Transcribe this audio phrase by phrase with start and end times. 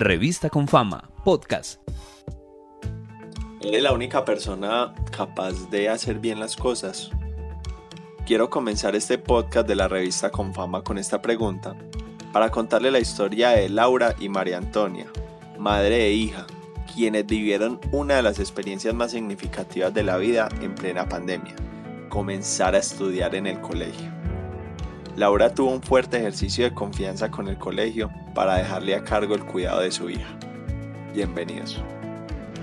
[0.00, 1.80] Revista con Fama, podcast.
[3.60, 7.10] ¿Eres la única persona capaz de hacer bien las cosas?
[8.24, 11.74] Quiero comenzar este podcast de la revista con fama con esta pregunta
[12.32, 15.06] para contarle la historia de Laura y María Antonia,
[15.58, 16.46] madre e hija,
[16.94, 21.56] quienes vivieron una de las experiencias más significativas de la vida en plena pandemia,
[22.08, 24.17] comenzar a estudiar en el colegio.
[25.18, 29.44] Laura tuvo un fuerte ejercicio de confianza con el colegio para dejarle a cargo el
[29.44, 30.28] cuidado de su hija.
[31.12, 31.82] Bienvenidos.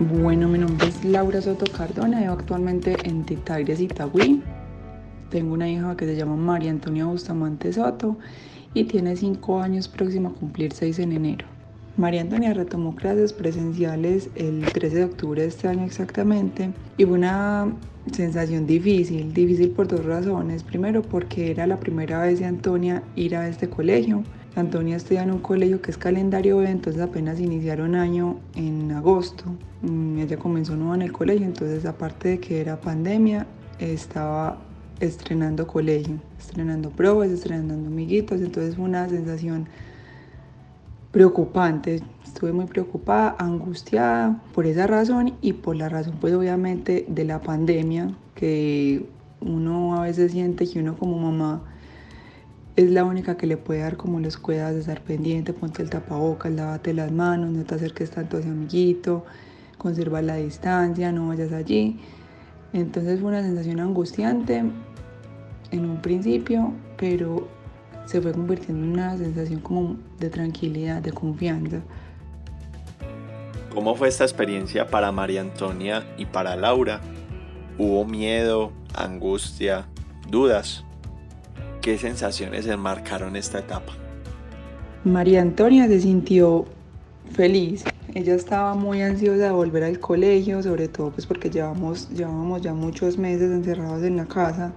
[0.00, 4.42] Bueno, mi nombre es Laura Soto Cardona, vivo actualmente en Titaires, Itagüí.
[5.28, 8.18] Tengo una hija que se llama María Antonia Bustamante Soto
[8.74, 11.46] y tiene 5 años próximo a cumplir 6 en enero.
[11.96, 17.18] María Antonia retomó clases presenciales el 13 de octubre de este año exactamente y fue
[17.18, 17.72] una
[18.12, 20.62] sensación difícil, difícil por dos razones.
[20.62, 24.24] Primero porque era la primera vez de Antonia ir a este colegio.
[24.56, 29.44] Antonia estudia en un colegio que es calendario B, entonces apenas iniciaron año en agosto.
[29.82, 33.46] Mm, ella comenzó nueva en el colegio, entonces aparte de que era pandemia,
[33.78, 34.58] estaba
[34.98, 39.68] estrenando colegio, estrenando pruebas, estrenando amiguitos, entonces fue una sensación
[41.12, 42.02] preocupante.
[42.24, 47.40] Estuve muy preocupada, angustiada por esa razón y por la razón pues obviamente de la
[47.40, 49.06] pandemia, que
[49.40, 51.62] uno a veces siente que uno como mamá
[52.76, 55.90] es la única que le puede dar como los cuidados de estar pendiente, ponte el
[55.90, 59.24] tapabocas, lávate las manos, no te acerques tanto a ese amiguito,
[59.76, 61.98] conserva la distancia, no vayas allí.
[62.72, 64.62] Entonces fue una sensación angustiante
[65.72, 67.48] en un principio, pero
[68.10, 71.80] se fue convirtiendo en una sensación como de tranquilidad, de confianza.
[73.72, 77.00] ¿Cómo fue esta experiencia para María Antonia y para Laura?
[77.78, 79.86] ¿Hubo miedo, angustia,
[80.28, 80.84] dudas?
[81.80, 83.92] ¿Qué sensaciones enmarcaron esta etapa?
[85.04, 86.64] María Antonia se sintió
[87.32, 87.84] feliz.
[88.12, 92.74] Ella estaba muy ansiosa de volver al colegio, sobre todo pues porque llevamos, llevábamos ya
[92.74, 94.72] muchos meses encerrados en la casa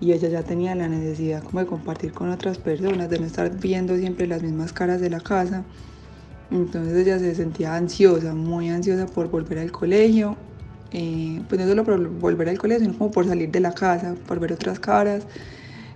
[0.00, 3.50] y ella ya tenía la necesidad como de compartir con otras personas, de no estar
[3.58, 5.64] viendo siempre las mismas caras de la casa.
[6.50, 10.36] Entonces ella se sentía ansiosa, muy ansiosa por volver al colegio,
[10.92, 14.14] eh, pues no solo por volver al colegio, sino como por salir de la casa,
[14.26, 15.24] por ver otras caras.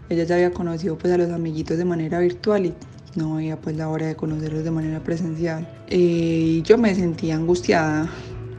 [0.08, 2.74] Ella ya había conocido pues a los amiguitos de manera virtual y
[3.14, 5.66] no había pues la hora de conocerlos de manera presencial.
[5.88, 8.10] Eh, yo me sentía angustiada,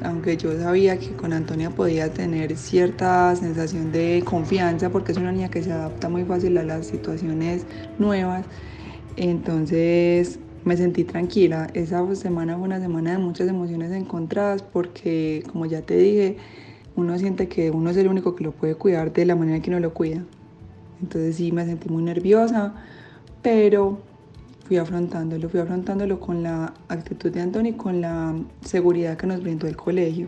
[0.04, 5.32] aunque yo sabía que con Antonia podía tener cierta sensación de confianza porque es una
[5.32, 7.66] niña que se adapta muy fácil a las situaciones
[8.00, 8.46] nuevas.
[9.16, 11.68] Entonces me sentí tranquila.
[11.74, 16.38] Esa semana fue una semana de muchas emociones encontradas porque, como ya te dije,
[16.96, 19.70] uno siente que uno es el único que lo puede cuidar de la manera que
[19.70, 20.24] uno lo cuida.
[21.02, 22.76] Entonces sí me sentí muy nerviosa,
[23.42, 24.00] pero
[24.64, 29.42] fui afrontándolo, fui afrontándolo con la actitud de Antonio y con la seguridad que nos
[29.42, 30.28] brindó el colegio.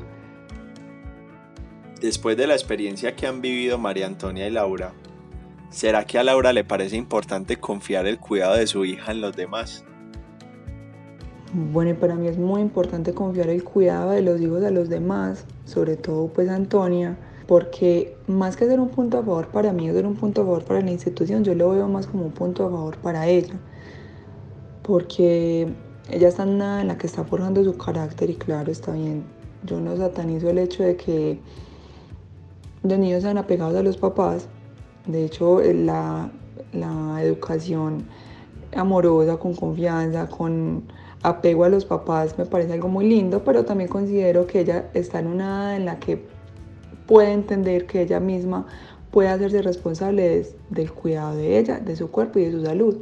[2.02, 4.94] Después de la experiencia que han vivido María Antonia y Laura,
[5.70, 9.36] ¿será que a Laura le parece importante confiar el cuidado de su hija en los
[9.36, 9.86] demás?
[11.54, 14.90] Bueno, y para mí es muy importante confiar el cuidado de los hijos a los
[14.90, 17.18] demás, sobre todo pues a Antonia,
[17.48, 20.64] porque más que ser un punto a favor para mí ser un punto a favor
[20.66, 23.56] para la institución, yo lo veo más como un punto a favor para ella,
[24.86, 25.68] porque
[26.12, 29.24] ella está en una en la que está forjando su carácter y claro, está bien,
[29.64, 31.40] yo no satanizo el hecho de que
[32.84, 34.48] los niños sean apegados a los papás,
[35.08, 36.32] de hecho la,
[36.72, 38.06] la educación
[38.76, 40.84] amorosa, con confianza, con
[41.24, 45.20] apego a los papás me parece algo muy lindo, pero también considero que ella está
[45.20, 46.24] en una en la que
[47.08, 48.68] puede entender que ella misma
[49.10, 52.98] puede hacerse responsable del cuidado de ella, de su cuerpo y de su salud.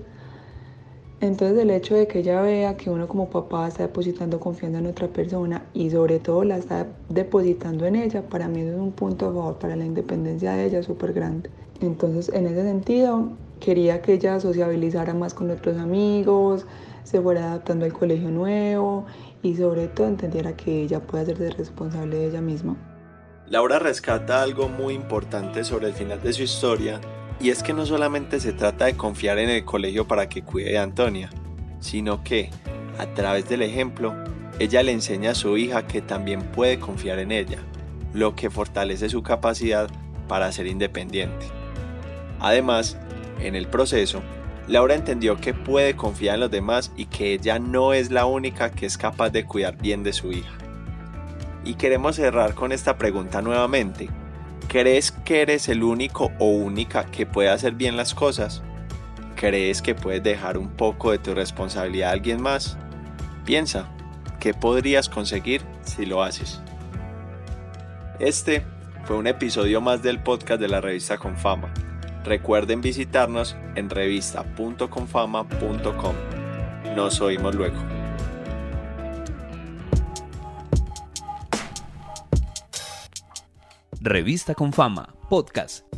[1.24, 4.88] Entonces el hecho de que ella vea que uno como papá está depositando confianza en
[4.88, 9.28] otra persona y sobre todo la está depositando en ella, para mí es un punto
[9.28, 11.50] a favor para la independencia de ella súper grande.
[11.80, 13.30] Entonces en ese sentido
[13.62, 16.66] quería que ella sociabilizara más con otros amigos,
[17.06, 19.06] se fuera adaptando al colegio nuevo
[19.42, 22.76] y sobre todo entendiera que ella puede hacerse responsable de ella misma.
[23.48, 27.00] Laura rescata algo muy importante sobre el final de su historia
[27.40, 30.78] y es que no solamente se trata de confiar en el colegio para que cuide
[30.78, 31.30] a Antonia,
[31.80, 32.50] sino que,
[32.98, 34.16] a través del ejemplo,
[34.60, 37.60] ella le enseña a su hija que también puede confiar en ella,
[38.14, 39.90] lo que fortalece su capacidad
[40.28, 41.48] para ser independiente.
[42.40, 42.98] Además,
[43.42, 44.22] en el proceso,
[44.68, 48.72] Laura entendió que puede confiar en los demás y que ella no es la única
[48.72, 50.52] que es capaz de cuidar bien de su hija.
[51.66, 54.10] Y queremos cerrar con esta pregunta nuevamente.
[54.74, 58.64] ¿Crees que eres el único o única que puede hacer bien las cosas?
[59.36, 62.76] ¿Crees que puedes dejar un poco de tu responsabilidad a alguien más?
[63.46, 63.88] Piensa,
[64.40, 66.60] ¿qué podrías conseguir si lo haces?
[68.20, 68.66] Este
[69.06, 71.72] fue un episodio más del podcast de la revista Confama.
[72.24, 76.16] Recuerden visitarnos en revista.confama.com.
[76.96, 77.93] Nos oímos luego.
[84.06, 85.93] Revista con Fama, podcast